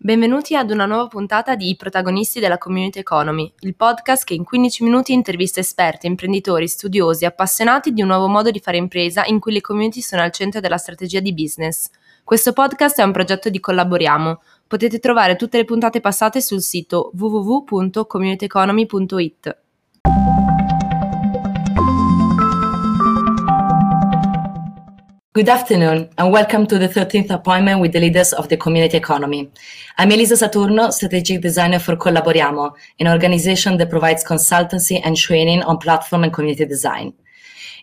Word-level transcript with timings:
Benvenuti 0.00 0.54
ad 0.54 0.70
una 0.70 0.86
nuova 0.86 1.08
puntata 1.08 1.56
di 1.56 1.70
I 1.70 1.76
protagonisti 1.76 2.38
della 2.38 2.56
Community 2.56 3.00
Economy, 3.00 3.52
il 3.62 3.74
podcast 3.74 4.22
che 4.22 4.34
in 4.34 4.44
15 4.44 4.84
minuti 4.84 5.12
intervista 5.12 5.58
esperti, 5.58 6.06
imprenditori, 6.06 6.68
studiosi, 6.68 7.24
appassionati 7.24 7.92
di 7.92 8.02
un 8.02 8.06
nuovo 8.06 8.28
modo 8.28 8.52
di 8.52 8.60
fare 8.60 8.76
impresa 8.76 9.24
in 9.24 9.40
cui 9.40 9.52
le 9.52 9.60
community 9.60 10.00
sono 10.00 10.22
al 10.22 10.30
centro 10.30 10.60
della 10.60 10.76
strategia 10.76 11.18
di 11.18 11.34
business. 11.34 11.90
Questo 12.22 12.52
podcast 12.52 13.00
è 13.00 13.02
un 13.02 13.10
progetto 13.10 13.50
di 13.50 13.58
Collaboriamo. 13.58 14.40
Potete 14.68 15.00
trovare 15.00 15.34
tutte 15.34 15.56
le 15.56 15.64
puntate 15.64 15.98
passate 15.98 16.40
sul 16.40 16.62
sito 16.62 17.10
www.communityeconomy.it. 17.18 19.56
Good 25.38 25.50
afternoon 25.50 26.10
and 26.18 26.32
welcome 26.32 26.66
to 26.66 26.80
the 26.80 26.88
13th 26.88 27.30
appointment 27.30 27.80
with 27.80 27.92
the 27.92 28.00
leaders 28.00 28.32
of 28.32 28.48
the 28.48 28.56
community 28.56 28.96
economy. 28.96 29.48
I'm 29.96 30.10
Elisa 30.10 30.34
Saturno, 30.34 30.92
strategic 30.92 31.42
designer 31.42 31.78
for 31.78 31.94
Collaboriamo, 31.94 32.72
an 32.98 33.06
organization 33.06 33.76
that 33.76 33.88
provides 33.88 34.24
consultancy 34.24 35.00
and 35.04 35.16
training 35.16 35.62
on 35.62 35.78
platform 35.78 36.24
and 36.24 36.32
community 36.32 36.64
design. 36.64 37.14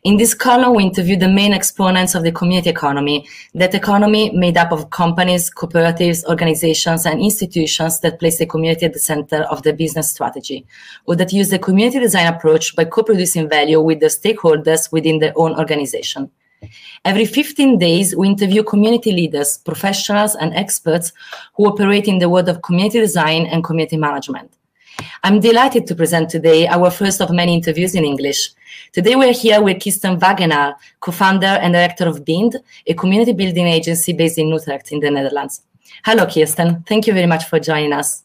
In 0.03 0.17
this 0.17 0.33
column, 0.33 0.75
we 0.75 0.83
interview 0.83 1.15
the 1.15 1.29
main 1.29 1.53
exponents 1.53 2.13
of 2.13 2.23
the 2.23 2.31
community 2.33 2.69
economy, 2.69 3.25
that 3.53 3.73
economy 3.73 4.31
made 4.31 4.57
up 4.57 4.73
of 4.73 4.89
companies, 4.89 5.49
cooperatives, 5.49 6.25
organizations, 6.25 7.05
and 7.05 7.21
institutions 7.21 8.01
that 8.01 8.19
place 8.19 8.37
the 8.37 8.45
community 8.45 8.85
at 8.85 8.91
the 8.91 8.99
center 8.99 9.43
of 9.43 9.63
their 9.63 9.71
business 9.71 10.11
strategy, 10.11 10.65
or 11.05 11.15
that 11.15 11.31
use 11.31 11.51
the 11.51 11.59
community 11.59 11.99
design 11.99 12.27
approach 12.27 12.75
by 12.75 12.83
co-producing 12.83 13.47
value 13.47 13.79
with 13.79 14.01
the 14.01 14.07
stakeholders 14.07 14.91
within 14.91 15.19
their 15.19 15.31
own 15.37 15.57
organization. 15.57 16.29
Every 17.03 17.25
15 17.25 17.77
days, 17.77 18.15
we 18.15 18.27
interview 18.27 18.63
community 18.63 19.11
leaders, 19.11 19.57
professionals, 19.57 20.35
and 20.35 20.53
experts 20.53 21.13
who 21.55 21.67
operate 21.67 22.07
in 22.07 22.19
the 22.19 22.29
world 22.29 22.49
of 22.49 22.61
community 22.61 22.99
design 22.99 23.45
and 23.45 23.63
community 23.63 23.97
management. 23.97 24.51
I'm 25.23 25.39
delighted 25.39 25.87
to 25.87 25.95
present 25.95 26.29
today 26.29 26.67
our 26.67 26.89
first 26.89 27.21
of 27.21 27.31
many 27.31 27.53
interviews 27.53 27.95
in 27.95 28.05
English. 28.05 28.51
Today 28.93 29.15
we're 29.15 29.33
here 29.33 29.61
with 29.61 29.83
Kirsten 29.83 30.19
Wagenaar, 30.19 30.75
co-founder 30.99 31.59
and 31.61 31.73
director 31.73 32.07
of 32.07 32.23
BIND, 32.23 32.57
a 32.87 32.93
community 32.93 33.33
building 33.33 33.67
agency 33.67 34.13
based 34.13 34.37
in 34.37 34.49
Utrecht 34.49 34.91
in 34.91 34.99
the 34.99 35.11
Netherlands. 35.11 35.61
Hello, 36.03 36.25
Kirsten. 36.25 36.83
Thank 36.87 37.07
you 37.07 37.13
very 37.13 37.27
much 37.27 37.45
for 37.45 37.59
joining 37.59 37.93
us. 37.93 38.23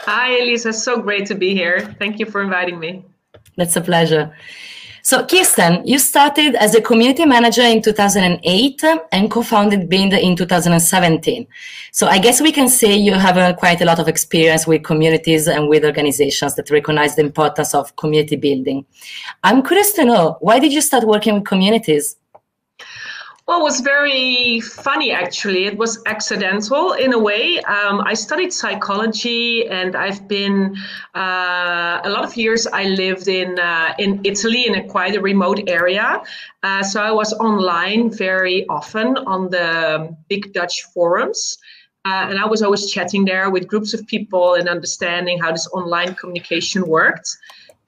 Hi, 0.00 0.38
Elisa. 0.40 0.72
So 0.72 1.00
great 1.00 1.26
to 1.26 1.34
be 1.34 1.54
here. 1.54 1.94
Thank 1.98 2.18
you 2.18 2.26
for 2.26 2.42
inviting 2.42 2.78
me. 2.78 3.04
That's 3.56 3.76
a 3.76 3.80
pleasure. 3.80 4.34
So, 5.02 5.24
Kirsten, 5.26 5.86
you 5.86 5.98
started 5.98 6.54
as 6.56 6.74
a 6.74 6.80
community 6.82 7.24
manager 7.24 7.62
in 7.62 7.80
2008 7.80 8.84
and 9.12 9.30
co-founded 9.30 9.88
Bind 9.88 10.12
in 10.12 10.36
2017. 10.36 11.46
So, 11.92 12.06
I 12.06 12.18
guess 12.18 12.40
we 12.40 12.52
can 12.52 12.68
say 12.68 12.96
you 12.96 13.14
have 13.14 13.38
uh, 13.38 13.54
quite 13.54 13.80
a 13.80 13.84
lot 13.86 13.98
of 13.98 14.08
experience 14.08 14.66
with 14.66 14.84
communities 14.84 15.48
and 15.48 15.68
with 15.68 15.84
organizations 15.84 16.54
that 16.56 16.70
recognize 16.70 17.16
the 17.16 17.22
importance 17.22 17.74
of 17.74 17.96
community 17.96 18.36
building. 18.36 18.84
I'm 19.42 19.62
curious 19.62 19.92
to 19.94 20.04
know 20.04 20.36
why 20.40 20.58
did 20.58 20.72
you 20.72 20.82
start 20.82 21.04
working 21.04 21.34
with 21.34 21.44
communities? 21.44 22.16
Well, 23.50 23.58
it 23.58 23.64
was 23.64 23.80
very 23.80 24.60
funny 24.60 25.10
actually. 25.10 25.64
It 25.64 25.76
was 25.76 26.00
accidental 26.06 26.92
in 26.92 27.12
a 27.12 27.18
way. 27.18 27.58
Um, 27.62 28.00
I 28.00 28.14
studied 28.14 28.52
psychology, 28.52 29.66
and 29.66 29.96
I've 29.96 30.28
been 30.28 30.76
uh, 31.16 32.00
a 32.04 32.10
lot 32.10 32.22
of 32.22 32.36
years. 32.36 32.68
I 32.68 32.84
lived 32.84 33.26
in 33.26 33.58
uh, 33.58 33.94
in 33.98 34.20
Italy 34.22 34.68
in 34.68 34.76
a 34.76 34.84
quite 34.86 35.16
a 35.16 35.20
remote 35.20 35.64
area, 35.66 36.22
uh, 36.62 36.84
so 36.84 37.02
I 37.02 37.10
was 37.10 37.32
online 37.32 38.12
very 38.16 38.68
often 38.68 39.16
on 39.26 39.50
the 39.50 40.14
big 40.28 40.52
Dutch 40.52 40.84
forums. 40.94 41.58
Uh, 42.04 42.30
and 42.30 42.38
I 42.38 42.46
was 42.46 42.62
always 42.62 42.88
chatting 42.90 43.24
there 43.24 43.50
with 43.50 43.66
groups 43.66 43.92
of 43.94 44.06
people 44.06 44.54
and 44.54 44.68
understanding 44.68 45.40
how 45.40 45.50
this 45.50 45.66
online 45.74 46.14
communication 46.14 46.86
worked. 46.86 47.28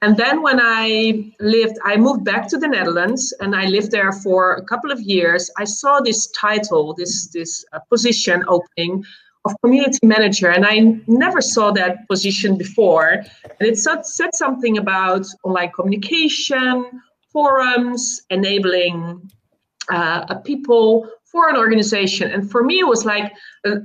And 0.03 0.17
then 0.17 0.41
when 0.41 0.59
I 0.61 1.31
lived, 1.39 1.77
I 1.85 1.95
moved 1.95 2.25
back 2.25 2.49
to 2.49 2.57
the 2.57 2.67
Netherlands 2.67 3.33
and 3.39 3.55
I 3.55 3.67
lived 3.67 3.91
there 3.91 4.11
for 4.11 4.55
a 4.55 4.61
couple 4.61 4.91
of 4.91 4.99
years. 4.99 5.49
I 5.57 5.63
saw 5.63 6.01
this 6.01 6.27
title, 6.31 6.93
this 6.93 7.27
this 7.27 7.63
uh, 7.71 7.79
position 7.89 8.43
opening 8.49 9.05
of 9.45 9.55
community 9.61 9.99
manager, 10.03 10.49
and 10.49 10.65
I 10.65 10.75
never 11.07 11.39
saw 11.39 11.71
that 11.71 12.05
position 12.09 12.57
before. 12.57 13.23
And 13.59 13.69
it 13.71 13.77
said, 13.77 14.05
said 14.05 14.35
something 14.35 14.77
about 14.77 15.25
online 15.45 15.71
communication, 15.71 16.73
forums, 17.31 18.23
enabling 18.29 19.31
uh, 19.89 20.25
a 20.27 20.35
people 20.35 21.07
for 21.23 21.49
an 21.49 21.55
organization. 21.55 22.29
And 22.29 22.51
for 22.51 22.61
me, 22.65 22.79
it 22.79 22.87
was 22.95 23.05
like 23.05 23.31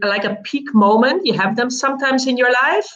like 0.03 0.25
a 0.25 0.35
peak 0.43 0.75
moment. 0.75 1.27
You 1.27 1.35
have 1.35 1.55
them 1.55 1.71
sometimes 1.71 2.27
in 2.27 2.37
your 2.37 2.53
life 2.65 2.91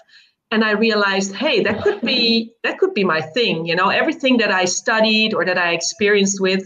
and 0.53 0.63
I 0.63 0.73
realized, 0.73 1.35
hey, 1.35 1.61
that 1.63 1.83
could 1.83 2.01
be 2.03 2.53
that 2.63 2.79
could 2.79 2.95
be 2.95 3.05
my 3.05 3.21
thing. 3.21 3.67
You 3.67 3.75
know, 3.75 3.89
everything 3.89 4.37
that 4.37 4.53
I 4.53 4.67
studied 4.67 5.33
or 5.35 5.45
that 5.45 5.59
I 5.59 5.73
experienced 5.73 6.41
with, 6.41 6.63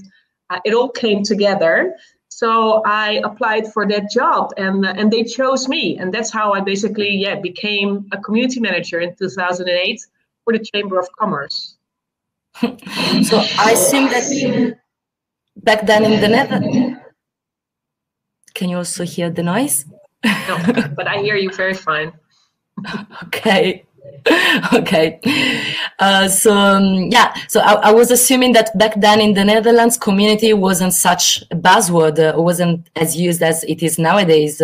uh, 0.51 0.59
it 0.65 0.75
all 0.75 0.91
came 0.91 1.23
together. 1.23 1.95
So 2.29 2.83
I 2.85 3.21
applied 3.25 3.73
for 3.73 3.87
that 3.87 4.11
job, 4.11 4.53
and 4.59 4.85
uh, 4.85 4.93
and 4.97 5.11
they 5.11 5.23
chose 5.23 5.69
me, 5.69 5.97
and 5.99 6.13
that's 6.13 6.31
how 6.31 6.53
I 6.53 6.61
basically 6.61 7.11
yeah 7.25 7.37
became 7.37 8.07
a 8.13 8.19
community 8.19 8.61
manager 8.61 9.01
in 9.01 9.15
2008 9.15 10.01
for 10.45 10.53
the 10.53 10.63
Chamber 10.75 10.99
of 10.99 11.09
Commerce. 11.19 11.77
so 13.31 13.37
I 13.67 13.71
assume 13.73 14.09
that 14.11 14.79
back 15.57 15.87
then 15.87 16.05
in 16.05 16.21
the 16.21 16.29
Netherlands. 16.29 16.99
Can 18.55 18.69
you 18.71 18.79
also 18.79 19.05
hear 19.05 19.31
the 19.31 19.43
noise? 19.43 19.85
no, 20.25 20.57
but 20.97 21.07
I 21.07 21.19
hear 21.19 21.37
you 21.37 21.53
very 21.53 21.75
fine. 21.75 22.13
okay. 23.25 23.85
Okay. 24.73 25.21
Uh, 25.99 26.29
so 26.29 26.53
um, 26.53 27.11
yeah. 27.11 27.35
So 27.49 27.61
I, 27.61 27.75
I, 27.75 27.91
was 27.93 28.11
assuming 28.11 28.53
that 28.55 28.77
back 28.77 29.01
then 29.01 29.21
in 29.21 29.35
the 29.35 29.45
netherlands 29.45 29.97
community 29.97 30.53
wasn't 30.53 30.95
such 30.95 31.43
a 31.51 31.57
buzzword 31.57 32.19
uh, 32.19 32.41
wasn't 32.41 32.91
as 32.97 33.17
used 33.17 33.43
as 33.43 33.63
it 33.65 33.83
is 33.83 33.99
nowadays. 33.99 34.61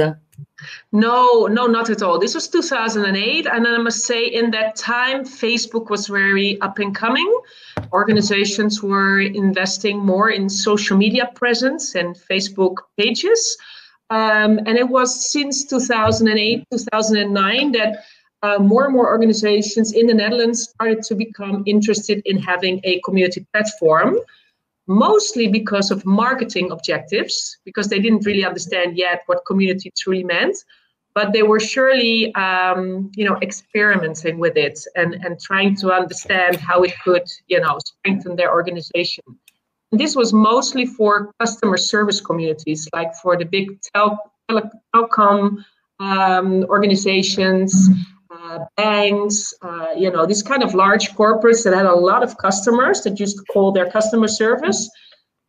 No 0.90 1.46
no 1.46 1.66
not 1.66 1.90
at 1.90 2.02
all. 2.02 2.18
This 2.18 2.34
was 2.34 2.48
2008 2.48 3.46
and 3.46 3.66
i 3.66 3.78
must 3.78 4.04
say 4.04 4.26
in 4.26 4.50
that 4.50 4.74
time 4.76 5.24
facebook 5.24 5.90
was 5.90 6.08
very 6.08 6.60
up 6.60 6.78
and 6.78 6.94
coming. 6.94 7.32
Organizations 7.92 8.82
were 8.82 9.20
investing 9.20 9.98
more 9.98 10.30
in 10.30 10.48
social 10.48 10.96
media 10.96 11.30
presence 11.34 11.94
and 11.94 12.16
facebook 12.16 12.76
pages 12.98 13.56
um, 14.12 14.58
and 14.66 14.76
it 14.76 14.86
was 14.86 15.32
since 15.32 15.64
2008, 15.64 16.66
2009 16.70 17.72
that 17.72 18.04
uh, 18.42 18.58
more 18.58 18.84
and 18.84 18.92
more 18.92 19.08
organizations 19.08 19.94
in 19.94 20.06
the 20.06 20.12
Netherlands 20.12 20.68
started 20.68 21.02
to 21.04 21.14
become 21.14 21.62
interested 21.64 22.20
in 22.26 22.36
having 22.36 22.78
a 22.84 23.00
community 23.06 23.46
platform, 23.54 24.18
mostly 24.86 25.48
because 25.48 25.90
of 25.90 26.04
marketing 26.04 26.72
objectives, 26.72 27.56
because 27.64 27.88
they 27.88 28.00
didn't 28.00 28.26
really 28.26 28.44
understand 28.44 28.98
yet 28.98 29.22
what 29.26 29.46
community 29.46 29.90
truly 29.98 30.24
meant. 30.24 30.58
But 31.14 31.32
they 31.32 31.42
were 31.42 31.60
surely, 31.60 32.34
um, 32.34 33.10
you 33.14 33.24
know, 33.24 33.38
experimenting 33.40 34.38
with 34.38 34.58
it 34.58 34.78
and, 34.94 35.14
and 35.24 35.40
trying 35.40 35.74
to 35.76 35.90
understand 35.90 36.56
how 36.56 36.82
it 36.82 36.92
could, 37.02 37.26
you 37.46 37.60
know, 37.60 37.78
strengthen 37.78 38.36
their 38.36 38.52
organization. 38.52 39.24
This 39.92 40.16
was 40.16 40.32
mostly 40.32 40.86
for 40.86 41.32
customer 41.38 41.76
service 41.76 42.20
communities, 42.20 42.88
like 42.94 43.14
for 43.16 43.36
the 43.36 43.44
big 43.44 43.78
tel- 43.94 44.32
telecom 44.50 45.64
um, 46.00 46.64
organizations, 46.64 47.88
uh, 48.31 48.60
banks, 48.76 49.52
uh, 49.62 49.88
you 49.97 50.10
know, 50.10 50.25
these 50.25 50.42
kind 50.42 50.62
of 50.62 50.75
large 50.75 51.10
corporates 51.12 51.62
that 51.64 51.75
had 51.75 51.84
a 51.84 51.94
lot 51.94 52.22
of 52.22 52.38
customers 52.38 53.02
that 53.02 53.20
used 53.20 53.36
to 53.36 53.44
call 53.52 53.70
their 53.70 53.91
customer 53.91 54.28
service. 54.28 54.91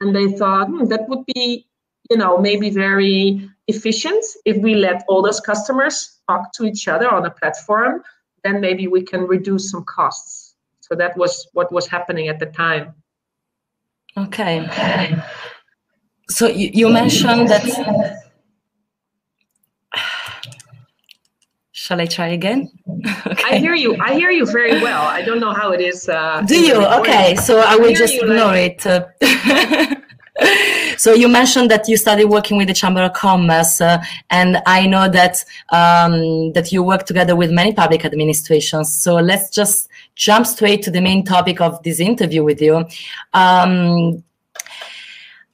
And 0.01 0.13
they 0.13 0.27
thought 0.33 0.67
hmm, 0.67 0.85
that 0.85 1.07
would 1.07 1.25
be, 1.33 1.65
you 2.09 2.17
know, 2.17 2.37
maybe 2.37 2.69
very 2.69 3.49
efficient 3.67 4.23
if 4.45 4.57
we 4.57 4.75
let 4.75 5.03
all 5.07 5.21
those 5.21 5.39
customers 5.39 6.19
talk 6.27 6.51
to 6.53 6.65
each 6.65 6.89
other 6.89 7.09
on 7.09 7.25
a 7.25 7.31
platform. 7.31 8.03
Then 8.43 8.59
maybe 8.59 8.87
we 8.87 9.03
can 9.03 9.21
reduce 9.21 9.71
some 9.71 9.85
costs. 9.85 10.55
So 10.81 10.95
that 10.95 11.15
was 11.15 11.47
what 11.53 11.71
was 11.71 11.87
happening 11.87 12.27
at 12.27 12.39
the 12.39 12.47
time. 12.47 12.93
Okay. 14.17 14.67
So 16.29 16.47
you, 16.47 16.69
you 16.73 16.89
mentioned 16.89 17.49
that. 17.49 18.19
Shall 21.71 21.99
I 21.99 22.05
try 22.05 22.27
again? 22.27 22.71
okay. 23.27 23.43
I 23.45 23.57
hear 23.57 23.75
you. 23.75 23.97
I 23.99 24.13
hear 24.13 24.31
you 24.31 24.45
very 24.45 24.81
well. 24.81 25.03
I 25.03 25.21
don't 25.21 25.39
know 25.39 25.53
how 25.53 25.71
it 25.71 25.81
is. 25.81 26.07
Uh, 26.07 26.41
Do 26.41 26.59
you? 26.59 26.75
Okay, 26.99 27.35
so 27.35 27.59
I 27.59 27.75
will 27.75 27.93
just 27.93 28.13
ignore 28.15 28.53
like... 28.53 28.85
it. 28.85 29.99
so 31.03 31.13
you 31.13 31.27
mentioned 31.27 31.69
that 31.69 31.89
you 31.89 31.97
started 31.97 32.29
working 32.29 32.55
with 32.55 32.69
the 32.69 32.73
Chamber 32.73 33.01
of 33.01 33.11
Commerce, 33.11 33.81
uh, 33.81 34.01
and 34.29 34.61
I 34.65 34.87
know 34.87 35.09
that 35.09 35.43
um, 35.67 36.53
that 36.53 36.71
you 36.71 36.81
work 36.81 37.05
together 37.05 37.35
with 37.35 37.51
many 37.51 37.73
public 37.73 38.05
administrations. 38.05 38.95
So 39.03 39.15
let's 39.15 39.49
just 39.49 39.89
jump 40.15 40.47
straight 40.47 40.81
to 40.83 40.91
the 40.91 41.01
main 41.01 41.25
topic 41.25 41.59
of 41.59 41.83
this 41.83 41.99
interview 41.99 42.41
with 42.41 42.61
you. 42.61 42.85
Um, 43.33 44.23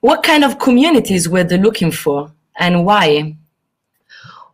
what 0.02 0.22
kind 0.22 0.44
of 0.44 0.60
communities 0.60 1.28
were 1.28 1.44
they 1.44 1.58
looking 1.58 1.92
for, 1.92 2.32
and 2.60 2.86
why? 2.86 3.36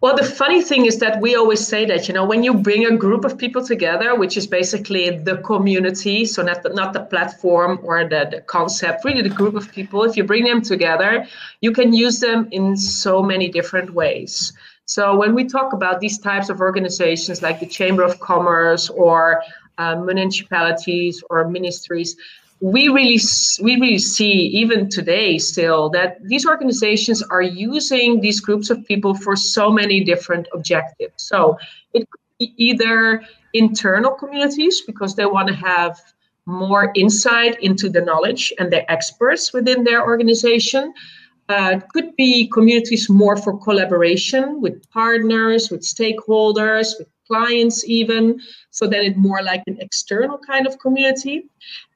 Well, 0.06 0.16
the 0.16 0.24
funny 0.24 0.62
thing 0.62 0.86
is 0.86 1.00
that 1.00 1.20
we 1.20 1.36
always 1.36 1.66
say 1.68 1.84
that, 1.86 2.08
you 2.08 2.14
know, 2.14 2.24
when 2.24 2.44
you 2.44 2.54
bring 2.54 2.86
a 2.86 2.96
group 2.96 3.26
of 3.26 3.40
people 3.40 3.66
together, 3.66 4.14
which 4.14 4.38
is 4.38 4.46
basically 4.46 5.10
the 5.10 5.38
community, 5.38 6.26
so 6.26 6.44
not 6.44 6.62
the, 6.62 6.70
not 6.70 6.94
the 6.94 7.00
platform 7.00 7.80
or 7.82 8.08
the, 8.08 8.28
the 8.30 8.42
concept, 8.42 9.04
really 9.04 9.24
the 9.24 9.34
group 9.34 9.56
of 9.56 9.72
people, 9.72 10.04
if 10.04 10.16
you 10.16 10.24
bring 10.24 10.44
them 10.44 10.62
together, 10.62 11.26
you 11.62 11.72
can 11.72 11.92
use 11.92 12.20
them 12.20 12.48
in 12.52 12.78
so 12.78 13.24
many 13.24 13.50
different 13.50 13.96
ways. 13.96 14.54
So 14.86 15.16
when 15.18 15.34
we 15.34 15.44
talk 15.46 15.74
about 15.74 16.00
these 16.02 16.20
types 16.20 16.50
of 16.50 16.60
organizations 16.60 17.42
like 17.42 17.60
the 17.60 17.66
Chamber 17.66 18.04
of 18.04 18.20
Commerce 18.20 18.92
or 18.92 19.42
uh, 19.80 19.96
municipalities 19.96 21.24
or 21.32 21.50
ministries, 21.50 22.16
we 22.66 22.88
really 22.88 23.20
we 23.62 23.76
really 23.80 24.00
see 24.00 24.34
even 24.62 24.90
today 24.90 25.38
still 25.38 25.88
that 25.92 26.18
these 26.24 26.48
organizations 26.48 27.22
are 27.22 27.44
using 27.44 28.22
these 28.22 28.40
groups 28.40 28.72
of 28.72 28.84
people 28.86 29.14
for 29.14 29.36
so 29.36 29.72
many 29.72 30.04
different 30.04 30.48
objectives. 30.52 31.14
So 31.18 31.60
it 31.94 32.10
could 32.10 32.26
be 32.40 32.54
either 32.58 33.22
internal 33.54 34.14
communities 34.14 34.82
because 34.82 35.16
they 35.16 35.28
want 35.28 35.48
to 35.50 35.54
have 35.54 36.02
more 36.48 36.92
insight 36.96 37.56
into 37.62 37.88
the 37.88 38.02
knowledge 38.02 38.52
and 38.58 38.74
the 38.74 38.90
experts 38.92 39.54
within 39.54 39.84
their 39.84 40.04
organization. 40.04 40.92
Uh, 41.48 41.80
could 41.94 42.16
be 42.16 42.48
communities 42.48 43.08
more 43.08 43.38
for 43.38 43.56
collaboration 43.60 44.60
with 44.60 44.90
partners 44.90 45.70
with 45.70 45.82
stakeholders 45.82 46.98
with 46.98 47.08
clients 47.28 47.86
even. 47.86 48.42
So 48.72 48.88
then 48.88 49.02
it's 49.06 49.18
more 49.18 49.44
like 49.44 49.62
an 49.68 49.78
external 49.80 50.40
kind 50.40 50.66
of 50.66 50.80
community 50.80 51.48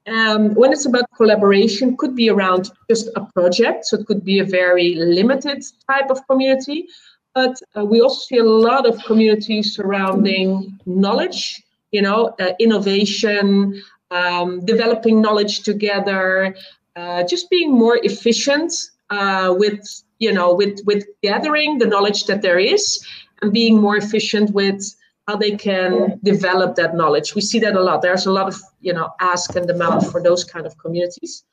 um, 0.10 0.54
when 0.56 0.72
it's 0.72 0.86
about 0.86 1.06
collaboration, 1.16 1.96
could 1.98 2.16
be 2.16 2.30
around 2.30 2.72
just 2.90 3.10
a 3.16 3.22
project, 3.34 3.86
so 3.86 3.98
it 4.00 4.06
could 4.08 4.24
be 4.24 4.40
a 4.40 4.46
very 4.46 4.96
limited 4.96 5.64
type 5.90 6.10
of 6.10 6.26
community. 6.28 6.88
But 7.34 7.56
uh, 7.78 7.86
we 7.86 8.02
also 8.02 8.22
see 8.28 8.38
a 8.38 8.44
lot 8.44 8.86
of 8.86 9.04
communities 9.06 9.76
surrounding 9.76 10.80
knowledge, 10.86 11.62
you 11.92 12.02
know, 12.02 12.36
uh, 12.40 12.54
innovation, 12.60 13.82
um, 14.12 14.66
developing 14.66 15.22
knowledge 15.22 15.62
together, 15.62 16.56
uh, 16.96 17.24
just 17.24 17.50
being 17.50 17.72
more 17.72 18.00
efficient 18.04 18.74
uh, 19.10 19.54
with, 19.58 19.80
you 20.18 20.34
know, 20.34 20.54
with 20.54 20.80
with 20.86 21.06
gathering 21.22 21.78
the 21.78 21.86
knowledge 21.86 22.26
that 22.26 22.42
there 22.42 22.60
is, 22.60 23.06
and 23.42 23.54
being 23.54 23.80
more 23.80 23.98
efficient 23.98 24.52
with 24.52 24.82
how 25.30 25.36
they 25.36 25.56
can 25.70 26.20
develop 26.24 26.70
that 26.76 26.96
knowledge. 26.96 27.36
We 27.36 27.42
see 27.42 27.60
that 27.60 27.76
a 27.76 27.84
lot. 27.88 28.02
There's 28.02 28.26
a 28.26 28.32
lot 28.40 28.48
of 28.48 28.56
you 28.88 28.94
know 28.98 29.08
ask 29.32 29.56
and 29.56 29.68
demand 29.74 30.00
for 30.12 30.20
those 30.28 30.44
kind 30.54 30.66
of 30.66 30.74
communities. 30.84 31.44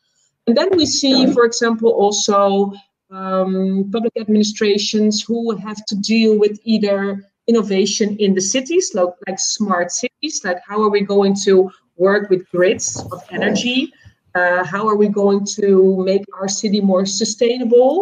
And 0.47 0.57
then 0.57 0.71
we 0.81 0.87
see, 0.87 1.17
for 1.35 1.45
example, 1.51 1.91
also 2.05 2.73
um, 3.11 3.91
public 3.93 4.15
administrations 4.25 5.15
who 5.27 5.39
have 5.67 5.81
to 5.91 5.95
deal 6.13 6.39
with 6.43 6.55
either 6.75 7.01
innovation 7.49 8.09
in 8.25 8.31
the 8.39 8.45
cities, 8.55 8.93
like, 8.95 9.13
like 9.27 9.39
smart 9.39 9.89
cities, 9.91 10.35
like 10.47 10.61
how 10.69 10.79
are 10.85 10.93
we 10.97 11.03
going 11.15 11.35
to 11.47 11.71
work 11.97 12.31
with 12.31 12.49
grids 12.55 12.89
of 13.13 13.21
energy? 13.31 13.93
Uh, 14.35 14.63
how 14.65 14.87
are 14.89 14.99
we 15.03 15.09
going 15.09 15.45
to 15.59 15.67
make 16.11 16.25
our 16.39 16.49
city 16.49 16.81
more 16.81 17.05
sustainable? 17.07 17.93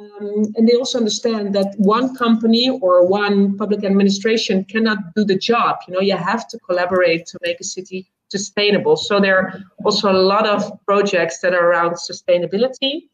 Um, 0.00 0.52
and 0.56 0.68
they 0.68 0.74
also 0.74 0.98
understand 0.98 1.54
that 1.54 1.74
one 1.78 2.16
company 2.16 2.68
or 2.68 3.06
one 3.06 3.56
public 3.56 3.84
administration 3.84 4.64
cannot 4.64 4.98
do 5.14 5.24
the 5.24 5.38
job. 5.38 5.76
You 5.86 5.94
know, 5.94 6.00
you 6.00 6.16
have 6.16 6.48
to 6.48 6.58
collaborate 6.58 7.26
to 7.26 7.38
make 7.42 7.60
a 7.60 7.64
city 7.64 8.10
sustainable. 8.28 8.96
So 8.96 9.20
there 9.20 9.38
are 9.38 9.62
also 9.84 10.10
a 10.10 10.20
lot 10.32 10.46
of 10.46 10.60
projects 10.84 11.38
that 11.40 11.54
are 11.54 11.70
around 11.70 11.92
sustainability. 11.94 13.08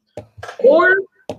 Or 0.65 0.97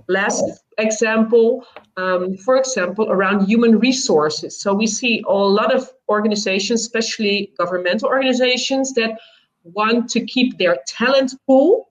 last 0.07 0.43
example, 0.77 1.65
um, 1.97 2.37
for 2.37 2.57
example, 2.57 3.09
around 3.09 3.47
human 3.47 3.79
resources. 3.79 4.59
So 4.61 4.73
we 4.73 4.85
see 4.85 5.23
a 5.27 5.33
lot 5.33 5.73
of 5.73 5.91
organizations, 6.07 6.81
especially 6.81 7.51
governmental 7.57 8.07
organizations, 8.09 8.94
that 8.94 9.17
want 9.63 10.09
to 10.11 10.25
keep 10.25 10.57
their 10.59 10.77
talent 10.87 11.33
pool. 11.47 11.89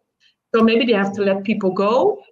So 0.55 0.62
maybe 0.62 0.85
they 0.87 0.93
have 0.93 1.12
to 1.14 1.23
let 1.23 1.44
people 1.44 1.73
go, 1.73 2.23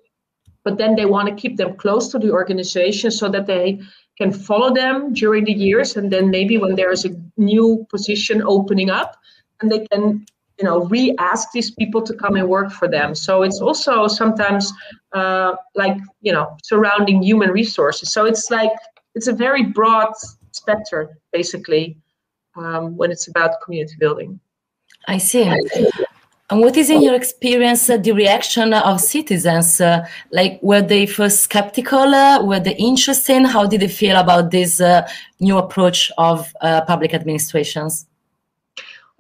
but 0.65 0.79
then 0.79 0.97
they 0.97 1.07
want 1.07 1.29
to 1.29 1.35
keep 1.35 1.57
them 1.57 1.77
close 1.77 2.09
to 2.09 2.19
the 2.19 2.31
organization 2.31 3.11
so 3.11 3.29
that 3.29 3.47
they 3.47 3.81
can 4.17 4.33
follow 4.33 4.75
them 4.75 5.13
during 5.13 5.45
the 5.45 5.53
years. 5.53 5.97
And 5.97 6.11
then 6.11 6.31
maybe 6.31 6.59
when 6.59 6.75
there 6.75 6.91
is 6.91 7.05
a 7.05 7.17
new 7.37 7.87
position 7.91 8.43
opening 8.43 8.91
up, 8.91 9.17
and 9.61 9.71
they 9.71 9.87
can 9.87 10.27
you 10.59 10.65
know 10.65 10.85
re-ask 10.87 11.53
these 11.53 11.71
people 11.71 12.03
to 12.03 12.15
come 12.15 12.37
and 12.37 12.49
work 12.49 12.73
for 12.73 12.89
them. 12.89 13.15
So 13.15 13.43
it's 13.43 13.61
also 13.61 14.09
sometimes 14.09 14.73
uh, 15.13 15.55
like 15.75 15.97
you 16.21 16.33
know 16.33 16.57
surrounding 16.65 17.23
human 17.23 17.51
resources. 17.51 18.13
So 18.13 18.25
it's 18.25 18.51
like 18.51 18.73
it's 19.15 19.29
a 19.29 19.33
very 19.33 19.65
broad 19.65 20.13
spectrum 20.53 21.09
basically 21.33 21.97
um, 22.57 22.97
when 22.97 23.11
it's 23.11 23.29
about 23.29 23.61
community 23.65 23.95
building. 23.99 24.41
I 25.07 25.19
see 25.19 25.45
and 26.51 26.61
what 26.61 26.77
is 26.77 26.89
in 26.89 27.03
your 27.03 27.15
experience 27.15 27.91
uh, 27.91 27.97
the 27.97 28.13
reaction 28.13 28.73
of 28.73 29.01
citizens 29.01 29.81
uh, 29.81 30.07
like 30.33 30.59
were 30.63 30.83
they 30.83 31.07
first 31.07 31.41
skeptical 31.41 32.15
uh, 32.15 32.43
were 32.43 32.61
they 32.61 32.77
interested 32.77 33.45
how 33.47 33.67
did 33.67 33.81
they 33.81 33.89
feel 33.89 34.17
about 34.17 34.51
this 34.51 34.81
uh, 34.81 35.07
new 35.41 35.59
approach 35.59 36.11
of 36.19 36.55
uh, 36.61 36.81
public 36.83 37.15
administrations 37.15 38.07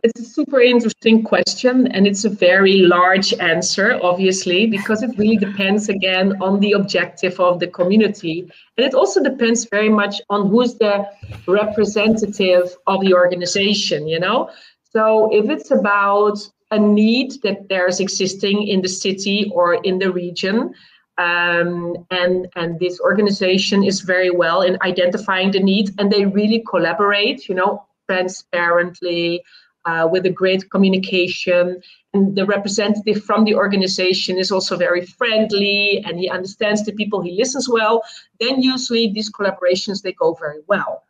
it's 0.05 0.21
a 0.21 0.25
super 0.25 0.61
interesting 0.61 1.25
question, 1.25 1.89
and 1.89 2.07
it's 2.07 2.25
a 2.25 2.31
very 2.31 2.83
large 2.83 3.35
answer, 3.35 3.99
obviously, 4.01 4.65
because 4.69 5.03
it 5.03 5.19
really 5.19 5.37
depends 5.37 5.89
again 5.89 6.41
on 6.41 6.61
the 6.61 6.71
objective 6.73 7.41
of 7.41 7.59
the 7.59 7.67
community. 7.67 8.49
And 8.77 8.87
it 8.87 8.95
also 8.95 9.21
depends 9.21 9.65
very 9.65 9.89
much 9.89 10.21
on 10.31 10.51
who's 10.51 10.75
the 10.75 11.05
representative 11.49 12.77
of 12.87 13.01
the 13.01 13.13
organization, 13.13 14.07
you 14.07 14.21
know? 14.21 14.51
So 14.93 15.31
if 15.33 15.51
it's 15.51 15.73
about 15.73 16.49
a 16.71 16.79
need 16.79 17.41
that 17.43 17.69
there's 17.69 18.01
existing 18.01 18.69
in 18.69 18.83
the 18.83 18.89
city 18.89 19.51
or 19.55 19.75
in 19.75 19.99
the 19.99 20.13
region, 20.13 20.75
um, 21.17 21.97
and 22.11 22.47
and 22.57 22.79
this 22.79 23.01
organization 23.01 23.83
is 23.83 24.01
very 24.01 24.31
well 24.31 24.63
in 24.63 24.79
identifying 24.83 25.51
the 25.51 25.61
need, 25.61 25.91
and 25.99 26.13
they 26.13 26.27
really 26.27 26.65
collaborate, 26.69 27.49
you 27.49 27.55
know, 27.55 27.87
transparently 28.09 29.43
uh, 29.89 30.07
with 30.11 30.27
a 30.27 30.31
great 30.31 30.71
communication. 30.71 31.81
And 32.13 32.37
the 32.37 32.47
representative 32.47 33.25
from 33.25 33.45
the 33.45 33.55
organization 33.55 34.39
is 34.39 34.51
also 34.51 34.77
very 34.77 35.05
friendly 35.05 36.03
and 36.05 36.19
he 36.19 36.29
understands 36.29 36.85
the 36.85 36.93
people, 36.93 37.21
he 37.21 37.33
listens 37.33 37.69
well. 37.69 38.03
Then 38.41 38.63
usually 38.63 39.13
these 39.13 39.31
collaborations 39.31 40.03
they 40.03 40.13
go 40.13 40.35
very 40.35 40.61
well. 40.67 41.05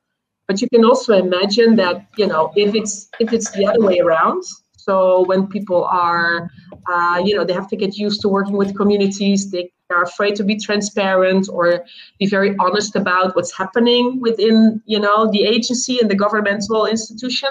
But 0.47 0.63
you 0.63 0.69
can 0.69 0.85
also 0.85 1.13
imagine 1.15 1.77
that 1.77 2.07
you 2.17 2.27
know 2.27 2.53
if 2.57 2.75
it's 2.75 3.09
if 3.21 3.33
it's 3.33 3.51
the 3.51 3.67
other 3.67 3.83
way 3.85 3.99
around. 3.99 4.43
So 4.89 5.25
when 5.31 5.47
people 5.47 5.85
are, 5.85 6.51
uh, 6.91 7.23
you 7.25 7.35
know, 7.37 7.45
they 7.45 7.53
have 7.53 7.69
to 7.69 7.77
get 7.77 7.97
used 7.97 8.21
to 8.23 8.29
working 8.29 8.57
with 8.57 8.77
communities. 8.77 9.51
They 9.51 9.71
are 9.91 10.03
afraid 10.03 10.35
to 10.37 10.45
be 10.45 10.57
transparent 10.59 11.49
or 11.53 11.85
be 12.19 12.27
very 12.27 12.57
honest 12.59 12.97
about 12.97 13.37
what's 13.37 13.55
happening 13.63 14.21
within, 14.21 14.83
you 14.87 15.01
know, 15.01 15.31
the 15.31 15.43
agency 15.45 15.99
and 16.01 16.11
the 16.11 16.15
governmental 16.25 16.87
institution 16.87 17.51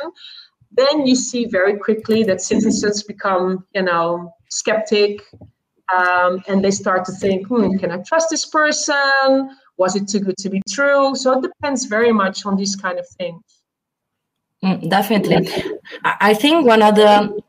then 0.77 1.07
you 1.07 1.15
see 1.15 1.45
very 1.45 1.75
quickly 1.77 2.23
that 2.23 2.39
citizens 2.39 3.01
become, 3.01 3.65
you 3.73 3.81
know, 3.81 4.33
skeptic, 4.49 5.21
um, 5.95 6.43
and 6.47 6.63
they 6.63 6.71
start 6.71 7.05
to 7.05 7.11
think, 7.13 7.47
hmm, 7.47 7.77
can 7.77 7.91
I 7.91 7.97
trust 8.05 8.29
this 8.29 8.45
person? 8.45 9.57
Was 9.77 9.95
it 9.95 10.07
too 10.07 10.19
good 10.19 10.37
to 10.37 10.49
be 10.49 10.61
true? 10.69 11.15
So 11.15 11.37
it 11.37 11.41
depends 11.41 11.85
very 11.85 12.11
much 12.11 12.45
on 12.45 12.55
these 12.55 12.75
kind 12.75 12.99
of 12.99 13.07
things. 13.17 13.41
Mm, 14.67 14.89
definitely. 14.89 15.49
I 16.03 16.33
think 16.33 16.65
one 16.65 16.81
of 16.81 16.95
the 16.95 17.41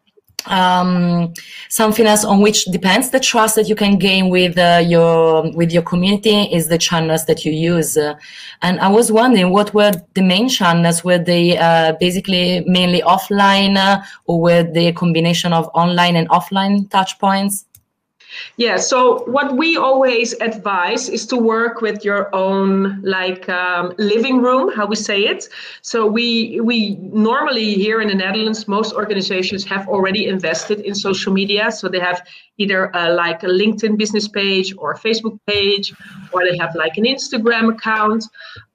um, 0.46 1.34
something 1.68 2.06
else 2.06 2.24
on 2.24 2.40
which 2.40 2.64
depends 2.66 3.10
the 3.10 3.20
trust 3.20 3.56
that 3.56 3.68
you 3.68 3.74
can 3.74 3.98
gain 3.98 4.28
with 4.30 4.56
uh, 4.56 4.82
your 4.84 5.50
with 5.52 5.72
your 5.72 5.82
community 5.82 6.42
is 6.52 6.68
the 6.68 6.78
channels 6.78 7.26
that 7.26 7.44
you 7.44 7.52
use. 7.52 7.96
Uh, 7.96 8.14
and 8.62 8.80
I 8.80 8.88
was 8.88 9.10
wondering 9.12 9.50
what 9.50 9.74
were 9.74 9.92
the 10.14 10.22
main 10.22 10.48
channels? 10.48 11.04
Were 11.04 11.18
they 11.18 11.58
uh, 11.58 11.92
basically 12.00 12.64
mainly 12.66 13.02
offline, 13.02 13.76
uh, 13.76 14.02
or 14.26 14.40
were 14.40 14.62
they 14.62 14.86
a 14.86 14.92
combination 14.92 15.52
of 15.52 15.68
online 15.74 16.16
and 16.16 16.28
offline 16.28 16.88
touch 16.90 17.18
points? 17.18 17.64
Yeah, 18.56 18.76
so 18.76 19.24
what 19.24 19.56
we 19.56 19.76
always 19.76 20.34
advise 20.40 21.08
is 21.08 21.26
to 21.26 21.36
work 21.36 21.80
with 21.80 22.04
your 22.04 22.34
own 22.34 23.00
like 23.02 23.48
um, 23.48 23.94
living 23.98 24.42
room, 24.42 24.70
how 24.74 24.86
we 24.86 24.96
say 24.96 25.20
it. 25.22 25.48
So 25.82 26.06
we 26.06 26.60
we 26.60 26.96
normally 26.96 27.74
here 27.74 28.00
in 28.00 28.08
the 28.08 28.14
Netherlands, 28.14 28.68
most 28.68 28.94
organizations 28.94 29.64
have 29.64 29.88
already 29.88 30.26
invested 30.26 30.80
in 30.80 30.94
social 30.94 31.32
media. 31.32 31.70
So 31.70 31.88
they 31.88 32.00
have 32.00 32.26
either 32.58 32.94
uh, 32.94 33.14
like 33.14 33.44
a 33.44 33.46
LinkedIn 33.46 33.96
business 33.96 34.28
page 34.28 34.74
or 34.76 34.92
a 34.92 34.98
Facebook 34.98 35.38
page, 35.46 35.94
or 36.32 36.44
they 36.44 36.56
have 36.58 36.74
like 36.74 36.98
an 36.98 37.04
Instagram 37.04 37.72
account. 37.72 38.24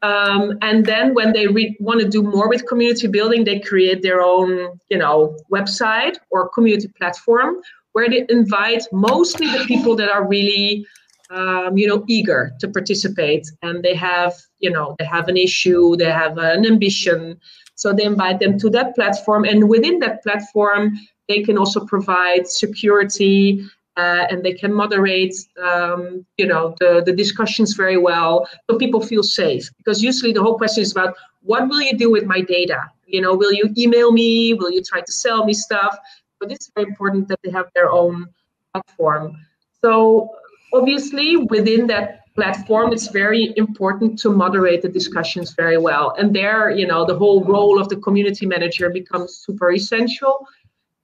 Um, 0.02 0.58
and 0.62 0.86
then 0.86 1.14
when 1.14 1.34
they 1.34 1.48
re- 1.48 1.76
want 1.80 2.00
to 2.02 2.08
do 2.08 2.24
more 2.24 2.50
with 2.50 2.66
community 2.68 3.08
building, 3.08 3.44
they 3.44 3.60
create 3.60 4.02
their 4.02 4.22
own, 4.22 4.80
you 4.90 4.98
know, 4.98 5.38
website 5.52 6.16
or 6.32 6.50
community 6.50 6.88
platform 6.98 7.62
where 7.94 8.10
they 8.10 8.26
invite 8.30 8.84
mostly 8.92 9.48
the 9.48 9.64
people 9.66 9.96
that 9.96 10.10
are 10.10 10.28
really 10.28 10.86
um, 11.30 11.78
you 11.78 11.88
know 11.88 12.04
eager 12.08 12.52
to 12.60 12.68
participate. 12.68 13.50
And 13.62 13.84
they 13.84 13.96
have 13.96 14.34
you 14.60 14.70
know 14.70 14.96
they 15.00 15.06
have 15.06 15.28
an 15.28 15.38
issue 15.38 15.96
they 15.96 16.12
have 16.12 16.38
an 16.38 16.66
ambition. 16.66 17.40
So 17.76 17.92
they 17.94 18.04
invite 18.04 18.40
them 18.40 18.60
to 18.60 18.70
that 18.72 18.94
platform. 18.96 19.46
And 19.46 19.70
within 19.70 20.00
that 20.00 20.22
platform 20.24 21.00
they 21.30 21.42
can 21.42 21.58
also 21.58 21.86
provide 21.86 22.48
security 22.48 23.66
uh, 23.96 24.26
and 24.30 24.44
they 24.44 24.54
can 24.54 24.74
moderate 24.74 25.36
um, 25.64 26.26
you 26.38 26.46
know 26.46 26.76
the, 26.80 27.02
the 27.06 27.14
discussions 27.14 27.74
very 27.74 27.98
well 27.98 28.48
so 28.70 28.78
people 28.78 29.02
feel 29.02 29.24
safe. 29.24 29.70
Because 29.78 30.04
usually 30.04 30.34
the 30.34 30.42
whole 30.42 30.58
question 30.58 30.82
is 30.82 30.92
about 30.92 31.16
what 31.42 31.68
will 31.68 31.82
you 31.82 31.98
do 31.98 32.10
with 32.12 32.26
my 32.26 32.42
data? 32.42 32.80
You 33.06 33.22
know 33.22 33.34
will 33.34 33.54
you 33.54 33.74
email 33.78 34.12
me? 34.12 34.54
Will 34.54 34.72
you 34.72 34.84
try 34.84 35.02
to 35.02 35.12
sell 35.12 35.46
me 35.46 35.54
stuff 35.54 35.98
but 36.44 36.52
it's 36.52 36.70
very 36.76 36.90
important 36.90 37.30
that 37.30 37.40
they 37.42 37.52
have 37.52 37.70
their 37.74 37.90
own 37.90 38.28
platform. 38.74 39.38
So 39.82 40.30
obviously 40.74 41.38
within 41.38 41.88
that 41.88 42.08
platform 42.36 42.92
it's 42.92 43.08
very 43.08 43.54
important 43.56 44.20
to 44.20 44.30
moderate 44.30 44.82
the 44.82 44.90
discussions 44.90 45.54
very 45.54 45.78
well. 45.78 46.14
And 46.18 46.36
there 46.36 46.70
you 46.70 46.86
know 46.86 47.06
the 47.06 47.18
whole 47.18 47.40
role 47.56 47.80
of 47.80 47.88
the 47.88 47.96
community 47.96 48.46
manager 48.46 48.90
becomes 48.90 49.30
super 49.46 49.72
essential. 49.72 50.46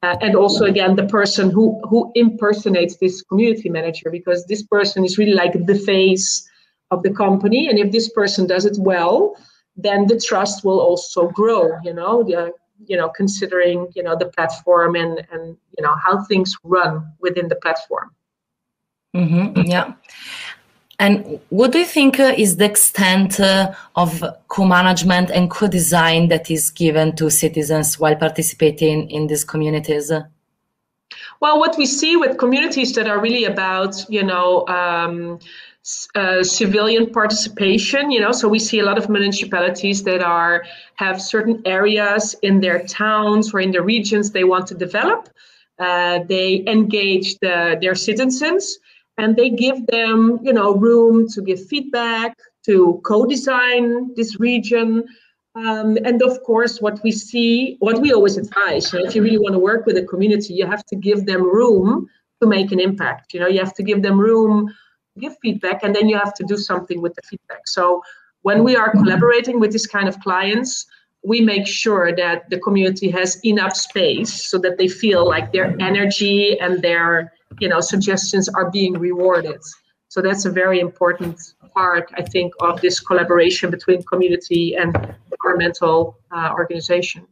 Uh, 0.04 0.16
and 0.22 0.36
also 0.36 0.64
again 0.66 0.96
the 0.96 1.08
person 1.20 1.50
who 1.50 1.66
who 1.90 2.12
impersonates 2.16 2.98
this 2.98 3.22
community 3.22 3.70
manager 3.70 4.10
because 4.12 4.46
this 4.46 4.64
person 4.64 5.06
is 5.06 5.18
really 5.18 5.38
like 5.44 5.54
the 5.72 5.80
face 5.92 6.28
of 6.92 7.02
the 7.04 7.14
company. 7.24 7.70
And 7.70 7.78
if 7.80 7.92
this 7.94 8.10
person 8.10 8.46
does 8.46 8.66
it 8.66 8.78
well 8.78 9.38
then 9.88 10.08
the 10.08 10.20
trust 10.20 10.66
will 10.66 10.82
also 10.82 11.30
grow 11.30 11.64
you 11.88 11.94
know? 11.94 12.24
The, 12.24 12.52
you 12.86 12.98
know 12.98 13.10
considering 13.10 13.88
you 13.96 14.04
know 14.04 14.16
the 14.16 14.26
platform 14.28 14.96
and 14.96 15.26
and 15.32 15.58
you 15.78 15.84
know 15.84 15.96
how 16.04 16.24
things 16.24 16.56
run 16.64 17.06
within 17.20 17.48
the 17.48 17.56
platform 17.56 18.12
mm-hmm. 19.16 19.62
yeah 19.62 19.94
and 21.00 21.40
what 21.48 21.72
do 21.72 21.80
you 21.80 21.86
think 21.86 22.20
uh, 22.20 22.34
is 22.38 22.58
the 22.58 22.66
extent 22.66 23.40
uh, 23.40 23.74
of 23.96 24.22
co-management 24.50 25.30
and 25.32 25.50
co-design 25.50 26.28
that 26.28 26.52
is 26.52 26.72
given 26.72 27.16
to 27.16 27.32
citizens 27.32 27.98
while 27.98 28.18
participating 28.18 29.10
in 29.10 29.28
these 29.28 29.46
communities? 29.46 30.12
Well, 31.40 31.60
what 31.60 31.78
we 31.78 31.86
see 31.86 32.18
with 32.18 32.38
communities 32.38 32.94
that 32.94 33.08
are 33.08 33.20
really 33.20 33.46
about, 33.46 33.96
you 34.10 34.24
know, 34.24 34.68
um, 34.68 35.40
uh, 36.14 36.44
civilian 36.44 37.12
participation, 37.12 38.12
you 38.12 38.20
know, 38.20 38.32
so 38.32 38.48
we 38.48 38.60
see 38.60 38.80
a 38.80 38.84
lot 38.84 38.98
of 38.98 39.10
municipalities 39.10 40.04
that 40.04 40.22
are 40.22 40.64
have 40.96 41.22
certain 41.22 41.62
areas 41.66 42.36
in 42.44 42.60
their 42.60 42.84
towns 42.86 43.54
or 43.54 43.60
in 43.60 43.72
the 43.72 43.82
regions 43.82 44.32
they 44.32 44.44
want 44.44 44.68
to 44.68 44.76
develop. 44.76 45.30
Uh, 45.80 46.20
they 46.28 46.64
engage 46.68 47.40
the, 47.40 47.78
their 47.82 47.96
citizens 47.96 48.78
and 49.18 49.36
they 49.36 49.50
give 49.50 49.86
them 49.88 50.40
you 50.44 50.54
know 50.54 50.76
room 50.76 51.28
to 51.28 51.42
give 51.42 51.66
feedback 51.68 52.38
to 52.66 53.00
co-design 53.04 54.14
this 54.16 54.40
region 54.40 55.04
um, 55.56 55.98
and 56.06 56.22
of 56.22 56.42
course 56.44 56.80
what 56.80 57.02
we 57.04 57.12
see 57.12 57.76
what 57.80 58.00
we 58.02 58.14
always 58.14 58.38
advise 58.38 58.94
you 58.94 59.00
know, 59.00 59.06
if 59.06 59.16
you 59.16 59.24
really 59.24 59.40
want 59.40 59.54
to 59.54 59.60
work 59.60 59.86
with 59.86 59.98
a 59.98 60.04
community 60.04 60.54
you 60.54 60.66
have 60.66 60.86
to 60.86 60.96
give 60.96 61.26
them 61.26 61.44
room 61.44 62.08
to 62.42 62.48
make 62.48 62.72
an 62.72 62.80
impact. 62.80 63.34
You 63.34 63.40
know 63.40 63.48
you 63.48 63.60
have 63.60 63.74
to 63.76 63.84
give 63.84 64.02
them 64.02 64.20
room 64.20 64.74
give 65.20 65.36
feedback 65.42 65.84
and 65.84 65.94
then 65.94 66.08
you 66.08 66.18
have 66.18 66.34
to 66.36 66.44
do 66.46 66.56
something 66.56 67.02
with 67.02 67.14
the 67.16 67.22
feedback. 67.24 67.68
So 67.68 68.02
when 68.44 68.64
we 68.64 68.76
are 68.76 68.92
collaborating 68.92 69.60
with 69.60 69.72
this 69.72 69.86
kind 69.86 70.08
of 70.08 70.20
clients 70.22 70.86
we 71.24 71.42
make 71.42 71.68
sure 71.68 72.16
that 72.16 72.50
the 72.50 72.58
community 72.60 73.10
has 73.12 73.44
enough 73.44 73.76
space 73.76 74.50
so 74.50 74.58
that 74.58 74.78
they 74.78 74.88
feel 74.88 75.28
like 75.28 75.52
their 75.52 75.76
energy 75.82 76.58
and 76.60 76.82
their 76.82 77.34
you 77.60 77.68
know 77.68 77.82
suggestions 77.82 78.48
are 78.50 78.70
being 78.72 78.94
rewarded. 78.94 79.60
So 80.08 80.22
that's 80.22 80.46
a 80.46 80.52
very 80.52 80.80
important 80.80 81.54
part 81.74 82.12
i 82.18 82.22
think 82.22 82.52
of 82.62 82.82
this 82.82 83.00
collaboration 83.00 83.70
between 83.70 84.02
community 84.04 84.76
and 84.76 85.16
governmental 85.42 86.18
uh, 86.32 86.50
organization 86.54 87.28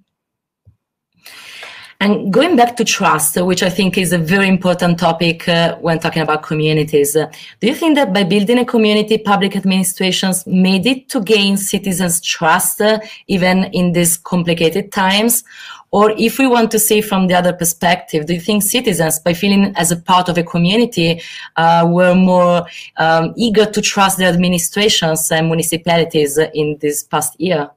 and 2.00 2.32
going 2.32 2.56
back 2.56 2.76
to 2.78 2.86
trust, 2.86 3.42
which 3.42 3.64
I 3.64 3.70
think 3.70 3.98
is 3.98 4.14
a 4.14 4.20
very 4.20 4.48
important 4.48 5.00
topic 5.00 5.50
uh, 5.50 5.78
when 5.78 5.98
talking 6.00 6.22
about 6.22 6.44
communities, 6.44 7.16
uh, 7.16 7.32
do 7.60 7.68
you 7.68 7.74
think 7.74 7.96
that 7.96 8.14
by 8.14 8.24
building 8.24 8.60
a 8.60 8.66
community, 8.66 9.18
public 9.18 9.56
administrations 9.56 10.46
made 10.46 10.86
it 10.86 11.10
to 11.10 11.22
gain 11.22 11.58
citizens' 11.58 12.22
trust, 12.22 12.82
uh, 12.82 13.00
even 13.28 13.66
in 13.74 13.94
these 13.94 14.16
complicated 14.16 14.92
times? 14.92 15.44
Or 15.90 16.12
if 16.12 16.38
we 16.38 16.46
want 16.46 16.70
to 16.72 16.80
see 16.80 17.02
from 17.02 17.28
the 17.28 17.34
other 17.34 17.54
perspective, 17.54 18.28
do 18.28 18.34
you 18.34 18.42
think 18.42 18.62
citizens, 18.62 19.18
by 19.20 19.34
feeling 19.34 19.74
as 19.76 19.90
a 19.90 19.98
part 19.98 20.30
of 20.30 20.38
a 20.38 20.44
community, 20.44 21.22
uh, 21.56 21.88
were 21.90 22.14
more 22.14 22.68
um, 22.98 23.34
eager 23.38 23.66
to 23.66 23.82
trust 23.82 24.18
the 24.20 24.26
administrations 24.26 25.32
and 25.32 25.48
municipalities 25.48 26.38
in 26.54 26.78
this 26.80 27.04
past 27.04 27.40
year? 27.40 27.72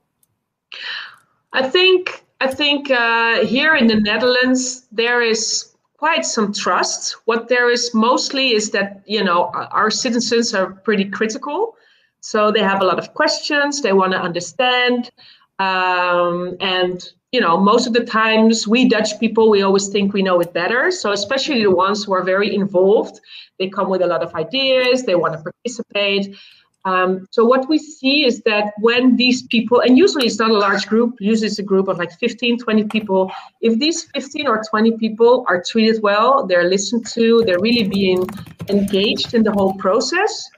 I 1.53 1.69
think 1.69 2.25
I 2.41 2.47
think 2.47 2.91
uh, 2.91 3.45
here 3.45 3.75
in 3.75 3.87
the 3.87 4.01
Netherlands 4.01 4.87
there 4.93 5.21
is 5.21 5.71
quite 5.99 6.25
some 6.25 6.53
trust. 6.53 7.17
What 7.27 7.49
there 7.49 7.71
is 7.71 7.93
mostly 7.95 8.55
is 8.55 8.71
that 8.71 9.03
you 9.07 9.23
know 9.23 9.51
our 9.55 9.91
citizens 9.91 10.55
are 10.55 10.73
pretty 10.73 11.05
critical, 11.05 11.77
so 12.21 12.51
they 12.51 12.63
have 12.63 12.81
a 12.81 12.85
lot 12.85 12.99
of 12.99 13.13
questions. 13.15 13.83
They 13.83 13.93
want 13.93 14.13
to 14.13 14.21
understand, 14.21 15.11
um, 15.59 16.57
and 16.61 17.07
you 17.33 17.41
know 17.41 17.59
most 17.59 17.87
of 17.87 17.93
the 17.93 18.05
times 18.05 18.67
we 18.67 18.89
Dutch 18.89 19.19
people 19.21 19.51
we 19.51 19.63
always 19.63 19.89
think 19.89 20.15
we 20.15 20.23
know 20.23 20.41
it 20.41 20.55
better. 20.55 20.91
So 20.91 21.13
especially 21.13 21.63
the 21.63 21.71
ones 21.71 22.05
who 22.05 22.13
are 22.15 22.25
very 22.25 22.55
involved, 22.55 23.21
they 23.59 23.69
come 23.69 23.91
with 23.91 24.03
a 24.03 24.07
lot 24.07 24.23
of 24.23 24.35
ideas. 24.35 25.05
They 25.05 25.17
want 25.17 25.35
to 25.35 25.43
participate. 25.43 26.37
Um, 26.85 27.27
so 27.31 27.45
what 27.45 27.69
we 27.69 27.79
see 27.79 28.25
is 28.25 28.41
that 28.43 28.73
when 28.79 29.17
these 29.17 29.43
people, 29.49 29.81
and 29.81 29.99
usually 29.99 30.27
it's 30.27 30.39
not 30.39 30.51
a 30.51 30.59
large 30.59 30.87
group, 30.87 31.17
usually 31.21 31.49
it's 31.49 31.59
a 31.59 31.63
group 31.63 31.89
of 31.89 31.99
like 31.99 32.13
15, 32.13 32.59
20 32.59 32.85
people. 32.85 33.31
If 33.61 33.79
these 33.79 34.05
15 34.15 34.47
or 34.47 34.63
20 34.69 34.97
people 34.97 35.45
are 35.49 35.63
treated 35.63 36.03
well, 36.03 36.47
they're 36.47 36.69
listened 36.69 37.07
to, 37.09 37.43
they're 37.45 37.61
really 37.61 37.87
being 37.87 38.27
engaged 38.69 39.35
in 39.35 39.43
the 39.43 39.53
whole 39.53 39.75
process, 39.75 40.49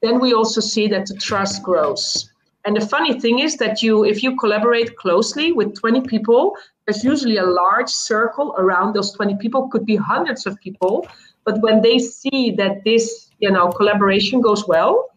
then 0.00 0.20
we 0.20 0.32
also 0.32 0.60
see 0.60 0.88
that 0.88 1.06
the 1.06 1.14
trust 1.14 1.62
grows. 1.62 2.30
And 2.64 2.76
the 2.76 2.86
funny 2.86 3.20
thing 3.20 3.40
is 3.40 3.56
that 3.56 3.82
you, 3.82 4.04
if 4.04 4.22
you 4.22 4.36
collaborate 4.36 4.96
closely 4.96 5.52
with 5.52 5.78
20 5.78 6.02
people, 6.02 6.56
there's 6.86 7.04
usually 7.04 7.36
a 7.36 7.44
large 7.44 7.88
circle 7.88 8.54
around 8.58 8.94
those 8.94 9.12
20 9.12 9.36
people, 9.36 9.68
could 9.68 9.84
be 9.84 9.96
hundreds 9.96 10.46
of 10.46 10.58
people. 10.60 11.06
But 11.44 11.60
when 11.60 11.82
they 11.82 11.98
see 11.98 12.52
that 12.52 12.84
this, 12.84 13.30
you 13.38 13.50
know, 13.50 13.68
collaboration 13.68 14.40
goes 14.40 14.66
well, 14.66 15.10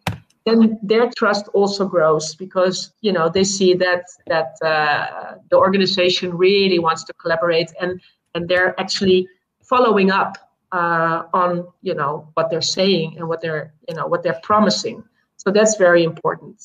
then 0.44 0.78
their 0.82 1.10
trust 1.10 1.48
also 1.54 1.86
grows 1.86 2.34
because 2.34 2.92
you 3.00 3.12
know 3.12 3.28
they 3.28 3.44
see 3.44 3.74
that 3.74 4.04
that 4.26 4.54
uh, 4.64 5.34
the 5.50 5.56
organization 5.56 6.36
really 6.36 6.78
wants 6.78 7.04
to 7.04 7.12
collaborate 7.14 7.70
and 7.80 8.00
and 8.34 8.48
they're 8.48 8.78
actually 8.80 9.28
following 9.62 10.10
up 10.10 10.36
uh, 10.72 11.24
on 11.32 11.66
you 11.82 11.94
know 11.94 12.28
what 12.34 12.50
they're 12.50 12.60
saying 12.78 13.16
and 13.18 13.28
what 13.28 13.40
they're 13.40 13.72
you 13.88 13.94
know 13.94 14.06
what 14.06 14.22
they're 14.22 14.40
promising. 14.42 15.02
So 15.36 15.50
that's 15.50 15.76
very 15.76 16.04
important. 16.04 16.56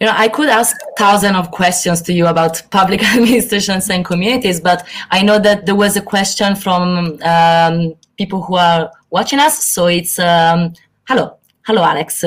You 0.00 0.06
know 0.06 0.14
i 0.16 0.28
could 0.28 0.48
ask 0.48 0.76
thousands 0.96 1.36
of 1.36 1.50
questions 1.50 2.00
to 2.02 2.12
you 2.12 2.28
about 2.28 2.62
public 2.70 3.02
administrations 3.16 3.90
and 3.90 4.04
communities 4.04 4.60
but 4.60 4.86
i 5.10 5.22
know 5.22 5.40
that 5.40 5.66
there 5.66 5.74
was 5.74 5.96
a 5.96 6.00
question 6.00 6.54
from 6.54 7.18
um, 7.24 7.96
people 8.18 8.42
who 8.42 8.56
are 8.56 8.90
watching 9.10 9.38
us. 9.38 9.64
So 9.64 9.86
it's 9.86 10.18
um, 10.18 10.74
hello 11.08 11.37
Hello, 11.68 11.82
Alex. 11.82 12.24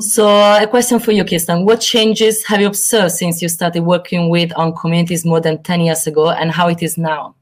So 0.00 0.26
a 0.28 0.66
question 0.66 0.98
for 0.98 1.12
you, 1.12 1.24
Kirsten. 1.24 1.64
What 1.64 1.80
changes 1.80 2.44
have 2.46 2.60
you 2.60 2.66
observed 2.66 3.12
since 3.12 3.40
you 3.40 3.48
started 3.48 3.82
working 3.82 4.28
with 4.28 4.52
on 4.56 4.74
communities 4.74 5.24
more 5.24 5.40
than 5.40 5.62
10 5.62 5.82
years 5.82 6.04
ago 6.08 6.30
and 6.30 6.50
how 6.50 6.66
it 6.66 6.82
is 6.82 6.98
now? 6.98 7.36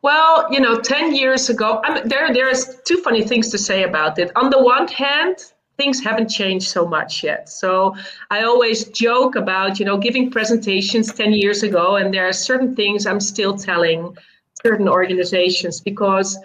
Well, 0.00 0.46
you 0.52 0.60
know, 0.60 0.78
10 0.78 1.16
years 1.16 1.50
ago, 1.50 1.80
I 1.82 1.94
mean, 1.94 2.06
there, 2.06 2.32
there's 2.32 2.76
two 2.84 2.98
funny 2.98 3.24
things 3.24 3.48
to 3.48 3.58
say 3.58 3.82
about 3.82 4.20
it. 4.20 4.30
On 4.36 4.50
the 4.50 4.62
one 4.62 4.86
hand, 4.86 5.52
things 5.78 6.00
haven't 6.00 6.28
changed 6.28 6.68
so 6.68 6.86
much 6.86 7.24
yet. 7.24 7.48
So 7.48 7.96
I 8.30 8.44
always 8.44 8.84
joke 8.84 9.34
about, 9.34 9.80
you 9.80 9.84
know, 9.84 9.98
giving 9.98 10.30
presentations 10.30 11.12
10 11.12 11.32
years 11.32 11.64
ago, 11.64 11.96
and 11.96 12.14
there 12.14 12.28
are 12.28 12.32
certain 12.32 12.76
things 12.76 13.04
I'm 13.04 13.18
still 13.18 13.58
telling 13.58 14.16
certain 14.64 14.88
organizations 14.88 15.80
because 15.80 16.38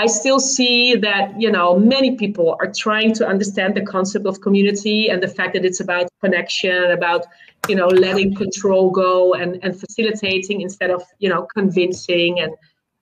I 0.00 0.06
still 0.06 0.40
see 0.40 0.96
that 0.96 1.38
you 1.38 1.50
know 1.50 1.78
many 1.78 2.16
people 2.16 2.56
are 2.60 2.72
trying 2.72 3.12
to 3.18 3.26
understand 3.32 3.74
the 3.74 3.84
concept 3.94 4.24
of 4.24 4.40
community 4.40 5.10
and 5.10 5.22
the 5.22 5.28
fact 5.28 5.52
that 5.54 5.64
it's 5.68 5.80
about 5.80 6.08
connection, 6.24 6.90
about 6.90 7.26
you 7.68 7.76
know 7.76 7.88
letting 8.06 8.34
control 8.34 8.90
go 8.90 9.34
and 9.34 9.50
and 9.64 9.78
facilitating 9.78 10.62
instead 10.62 10.90
of 10.96 11.02
you 11.18 11.28
know 11.28 11.46
convincing 11.58 12.40
and 12.40 12.52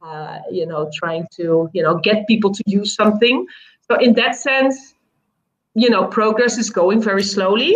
uh, 0.03 0.39
you 0.51 0.67
know 0.67 0.91
trying 1.01 1.25
to 1.37 1.71
you 1.73 1.83
know 1.85 1.95
get 2.09 2.27
people 2.27 2.51
to 2.59 2.63
use 2.67 2.97
something. 2.97 3.47
So 3.87 3.93
in 4.07 4.15
that 4.15 4.35
sense, 4.35 4.95
you 5.75 5.91
know 5.91 6.05
progress 6.19 6.59
is 6.59 6.69
going 6.69 7.01
very 7.01 7.23
slowly. 7.23 7.73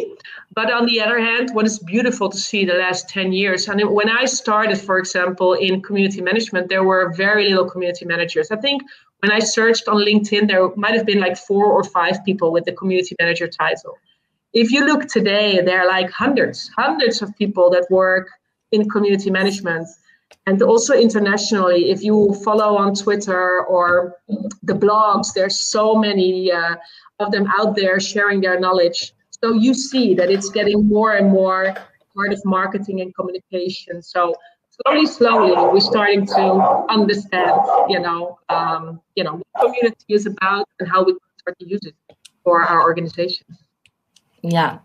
But 0.55 0.71
on 0.71 0.85
the 0.85 1.01
other 1.01 1.19
hand, 1.19 1.51
what 1.53 1.65
is 1.65 1.79
beautiful 1.79 2.29
to 2.29 2.37
see 2.37 2.67
the 2.67 2.75
last 2.75 3.09
10 3.09 3.33
years, 3.33 3.69
and 3.69 3.81
when 3.99 4.11
I 4.11 4.27
started, 4.27 4.79
for 4.79 4.99
example, 4.99 5.55
in 5.55 5.81
community 5.81 6.21
management, 6.21 6.69
there 6.69 6.85
were 6.85 7.15
very 7.15 7.49
little 7.49 7.71
community 7.71 8.05
managers. 8.05 8.51
I 8.51 8.57
think 8.57 8.83
when 9.23 9.31
I 9.31 9.39
searched 9.39 9.87
on 9.87 9.99
LinkedIn, 9.99 10.49
there 10.49 10.69
might 10.75 10.95
have 10.95 11.07
been 11.07 11.21
like 11.21 11.37
four 11.37 11.67
or 11.67 11.85
five 11.85 12.25
people 12.25 12.51
with 12.51 12.65
the 12.65 12.73
community 12.73 13.15
manager 13.21 13.47
title. 13.47 13.97
if 14.53 14.71
you 14.71 14.85
look 14.85 15.09
today, 15.09 15.63
there 15.63 15.81
are 15.83 15.89
like 15.89 16.11
hundreds, 16.11 16.71
hundreds 16.77 17.23
of 17.23 17.35
people 17.39 17.71
that 17.71 17.87
work 17.89 18.29
in 18.73 18.87
community 18.91 19.31
management. 19.31 19.87
And 20.47 20.61
also 20.61 20.93
internationally, 20.95 21.91
if 21.91 22.03
you 22.03 22.35
follow 22.45 22.77
on 22.77 22.95
Twitter 22.95 23.65
or 23.65 24.17
the 24.63 24.75
blogs, 24.75 25.33
there's 25.35 25.59
so 25.59 25.95
many 25.95 26.53
uh, 26.53 26.75
of 27.21 27.33
them 27.33 27.47
out 27.59 27.77
there 27.77 27.99
sharing 28.01 28.41
their 28.43 28.59
knowledge. 28.59 29.15
So 29.41 29.55
you 29.55 29.73
see 29.73 30.15
that 30.19 30.31
it's 30.31 30.51
getting 30.51 30.87
more 30.87 31.13
and 31.13 31.31
more 31.31 31.75
part 32.15 32.33
of 32.33 32.41
marketing 32.45 33.01
and 33.01 33.15
communication. 33.15 34.03
So 34.03 34.35
slowly, 34.81 35.07
slowly, 35.07 35.53
we're 35.53 35.81
starting 35.81 36.27
to 36.27 36.85
understand, 36.89 37.61
you 37.89 38.01
know, 38.01 38.39
um, 38.49 39.01
you 39.15 39.25
know, 39.25 39.41
what 39.53 39.67
community 39.67 40.05
is 40.09 40.27
about 40.27 40.69
and 40.81 40.89
how 40.89 41.05
we 41.05 41.13
can 41.13 41.21
start 41.39 41.59
to 41.59 41.69
use 41.69 41.81
it 41.85 41.95
for 42.45 42.63
our 42.63 42.83
organization. 42.83 43.47
Yeah. 44.43 44.79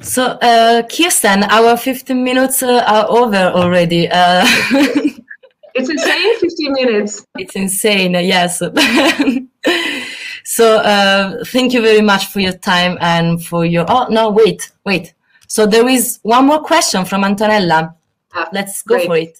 So, 0.00 0.24
uh, 0.42 0.82
Kirsten, 0.88 1.44
our 1.44 1.76
15 1.76 2.24
minutes 2.24 2.62
uh, 2.62 2.82
are 2.86 3.06
over 3.08 3.36
already. 3.36 4.08
Uh, 4.08 4.44
it's 5.74 5.90
insane, 5.90 6.40
15 6.40 6.72
minutes. 6.72 7.24
It's 7.38 7.54
insane, 7.54 8.12
yes. 8.12 8.58
so, 10.44 10.76
uh, 10.78 11.44
thank 11.46 11.72
you 11.72 11.82
very 11.82 12.00
much 12.00 12.26
for 12.26 12.40
your 12.40 12.54
time 12.54 12.98
and 13.00 13.44
for 13.44 13.64
your. 13.64 13.84
Oh, 13.88 14.06
no, 14.08 14.30
wait, 14.30 14.72
wait. 14.84 15.14
So, 15.46 15.66
there 15.66 15.88
is 15.88 16.18
one 16.22 16.46
more 16.46 16.62
question 16.62 17.04
from 17.04 17.22
Antonella. 17.22 17.94
Ah, 18.34 18.48
Let's 18.52 18.82
go 18.82 18.96
great. 18.96 19.06
for 19.06 19.16
it. 19.16 19.38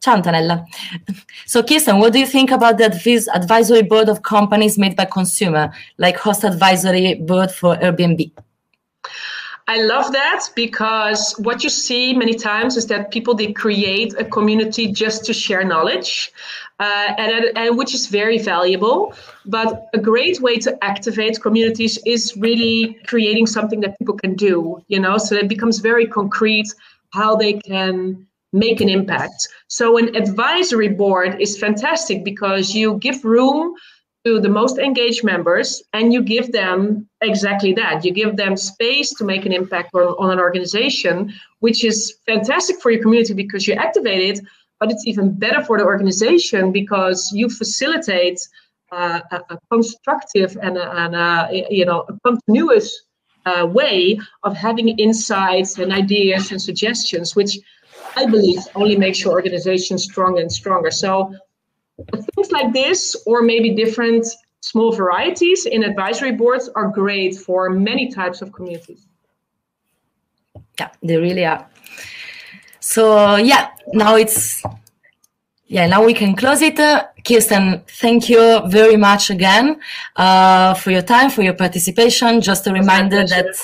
Ciao 0.00 0.16
Antonella. 0.16 0.64
So 1.46 1.62
Kirsten, 1.62 1.98
what 1.98 2.12
do 2.12 2.18
you 2.18 2.26
think 2.26 2.50
about 2.50 2.78
the 2.78 2.84
advisory 3.34 3.82
board 3.82 4.08
of 4.08 4.22
companies 4.22 4.78
made 4.78 4.94
by 4.96 5.06
consumer, 5.06 5.72
like 5.96 6.16
host 6.16 6.44
advisory 6.44 7.14
board 7.14 7.50
for 7.50 7.76
Airbnb? 7.76 8.30
I 9.66 9.82
love 9.82 10.12
that 10.12 10.48
because 10.56 11.34
what 11.40 11.62
you 11.62 11.68
see 11.68 12.14
many 12.14 12.32
times 12.32 12.78
is 12.78 12.86
that 12.86 13.10
people 13.10 13.34
they 13.34 13.52
create 13.52 14.14
a 14.18 14.24
community 14.24 14.90
just 14.90 15.26
to 15.26 15.34
share 15.34 15.62
knowledge, 15.62 16.32
uh, 16.80 17.12
and, 17.18 17.54
and 17.54 17.76
which 17.76 17.92
is 17.94 18.06
very 18.06 18.38
valuable. 18.38 19.12
But 19.44 19.88
a 19.92 19.98
great 19.98 20.40
way 20.40 20.56
to 20.58 20.82
activate 20.82 21.42
communities 21.42 21.98
is 22.06 22.34
really 22.38 22.98
creating 23.06 23.46
something 23.46 23.80
that 23.80 23.98
people 23.98 24.16
can 24.16 24.34
do. 24.36 24.82
You 24.88 25.00
know, 25.00 25.18
so 25.18 25.34
it 25.34 25.48
becomes 25.48 25.80
very 25.80 26.06
concrete 26.06 26.72
how 27.12 27.36
they 27.36 27.54
can 27.54 28.26
make 28.52 28.80
an 28.80 28.88
impact. 28.88 29.48
So 29.68 29.98
an 29.98 30.16
advisory 30.16 30.88
board 30.88 31.40
is 31.40 31.58
fantastic 31.58 32.24
because 32.24 32.74
you 32.74 32.98
give 32.98 33.24
room 33.24 33.74
to 34.24 34.40
the 34.40 34.48
most 34.48 34.78
engaged 34.78 35.22
members 35.22 35.82
and 35.92 36.12
you 36.12 36.22
give 36.22 36.50
them 36.52 37.08
exactly 37.20 37.72
that. 37.74 38.04
You 38.04 38.10
give 38.10 38.36
them 38.36 38.56
space 38.56 39.14
to 39.14 39.24
make 39.24 39.46
an 39.46 39.52
impact 39.52 39.94
on, 39.94 40.02
on 40.18 40.30
an 40.30 40.38
organization, 40.38 41.32
which 41.60 41.84
is 41.84 42.18
fantastic 42.26 42.80
for 42.80 42.90
your 42.90 43.02
community 43.02 43.34
because 43.34 43.66
you 43.66 43.74
activate 43.74 44.38
it, 44.38 44.44
but 44.80 44.90
it's 44.90 45.06
even 45.06 45.38
better 45.38 45.62
for 45.64 45.78
the 45.78 45.84
organization 45.84 46.72
because 46.72 47.30
you 47.32 47.48
facilitate 47.48 48.40
uh, 48.90 49.20
a, 49.30 49.36
a, 49.50 49.58
constructive 49.70 50.56
and 50.62 50.78
a, 50.78 50.90
and 50.96 51.14
a, 51.14 51.66
you 51.70 51.84
know 51.84 52.06
a 52.08 52.18
continuous 52.24 53.04
uh, 53.48 53.66
way 53.66 54.18
of 54.42 54.52
having 54.56 54.88
insights 55.06 55.78
and 55.78 55.92
ideas 55.92 56.50
and 56.52 56.60
suggestions, 56.60 57.36
which 57.38 57.52
I 58.16 58.26
believe 58.26 58.60
only 58.74 58.96
makes 58.96 59.18
your 59.22 59.32
organization 59.32 59.98
stronger 59.98 60.40
and 60.40 60.52
stronger. 60.52 60.90
So 60.90 61.32
things 62.34 62.50
like 62.52 62.72
this, 62.72 62.98
or 63.26 63.42
maybe 63.42 63.74
different 63.74 64.26
small 64.60 64.92
varieties 64.92 65.66
in 65.66 65.84
advisory 65.84 66.32
boards, 66.32 66.68
are 66.74 66.88
great 66.88 67.36
for 67.36 67.70
many 67.70 68.04
types 68.20 68.42
of 68.42 68.52
communities. 68.52 69.06
Yeah, 70.80 70.90
they 71.02 71.16
really 71.16 71.44
are. 71.44 71.66
So 72.80 73.36
yeah, 73.36 73.70
now 73.92 74.16
it's 74.16 74.62
yeah, 75.68 75.86
now 75.86 76.02
we 76.02 76.14
can 76.14 76.34
close 76.34 76.62
it. 76.62 76.80
Uh, 76.80 77.06
Kirsten, 77.26 77.82
thank 78.00 78.30
you 78.30 78.62
very 78.68 78.96
much 78.96 79.30
again 79.30 79.78
uh, 80.16 80.72
for 80.74 80.90
your 80.90 81.02
time, 81.02 81.30
for 81.30 81.42
your 81.42 81.52
participation. 81.52 82.40
Just 82.40 82.66
a 82.66 82.72
reminder 82.72 83.26
that 83.26 83.54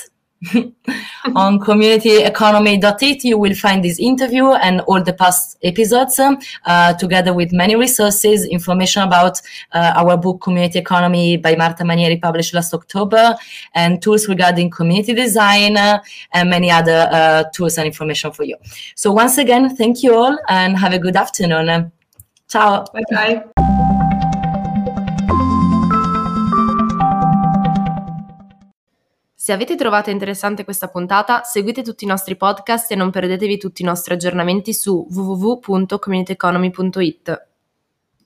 on 1.35 1.59
communityeconomy.it 1.59 3.25
you 3.25 3.39
will 3.39 3.55
find 3.55 3.83
this 3.85 3.99
interview 3.99 4.53
and 4.53 4.81
all 4.83 5.03
the 5.03 5.13
past 5.13 5.57
episodes 5.63 6.21
uh, 6.21 6.95
together 6.95 7.33
with 7.33 7.53
many 7.53 7.77
resources 7.77 8.45
information 8.47 9.03
about 9.03 9.41
uh, 9.73 9.93
our 9.97 10.17
book 10.17 10.41
community 10.41 10.79
economy 10.79 11.37
by 11.37 11.55
marta 11.57 11.85
mainieri 11.85 12.21
published 12.21 12.55
last 12.55 12.75
october 12.75 13.35
and 13.75 14.03
tools 14.03 14.29
regarding 14.29 14.71
community 14.71 15.15
design 15.15 15.77
uh, 15.77 15.99
and 16.33 16.51
many 16.51 16.71
other 16.71 17.09
uh, 17.11 17.45
tools 17.55 17.79
and 17.79 17.87
information 17.87 18.31
for 18.33 18.45
you. 18.45 18.57
So 18.95 19.13
once 19.13 19.39
again 19.39 19.75
thank 19.77 20.03
you 20.03 20.15
all 20.15 20.39
and 20.49 20.77
have 20.77 20.93
a 20.93 20.99
good 20.99 21.17
afternoon. 21.17 21.93
Ciao. 22.49 22.85
Bye 22.93 23.03
bye 23.11 23.45
Se 29.45 29.53
avete 29.53 29.77
trovato 29.77 30.09
interessante 30.09 30.65
questa 30.65 30.89
puntata, 30.89 31.43
seguite 31.43 31.83
tutti 31.83 32.05
i 32.05 32.07
nostri 32.07 32.35
podcast 32.35 32.91
e 32.91 32.95
non 32.95 33.11
perdetevi 33.11 33.59
tutti 33.59 33.83
i 33.83 33.85
nostri 33.85 34.15
aggiornamenti 34.15 34.73
su 34.73 35.07
www.communityeconomy.it. 35.11 37.49